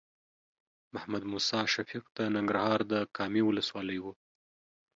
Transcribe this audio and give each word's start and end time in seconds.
محمد 0.93 1.23
موسی 1.31 1.61
شفیق 1.73 2.03
د 2.17 2.19
ننګرهار 2.35 2.79
د 2.91 2.93
کامې 3.17 3.41
ولسوالۍ 3.45 3.99
و. 4.01 4.05